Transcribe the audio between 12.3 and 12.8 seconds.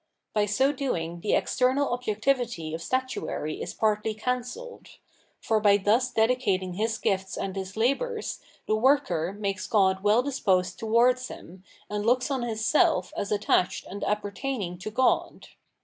on his